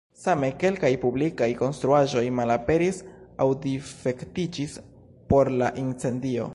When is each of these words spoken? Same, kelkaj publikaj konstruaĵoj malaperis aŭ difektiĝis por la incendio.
Same, 0.19 0.47
kelkaj 0.61 0.89
publikaj 1.03 1.49
konstruaĵoj 1.59 2.23
malaperis 2.39 3.03
aŭ 3.45 3.49
difektiĝis 3.67 4.79
por 5.33 5.57
la 5.63 5.71
incendio. 5.89 6.49